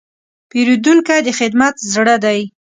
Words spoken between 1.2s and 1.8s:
د خدمت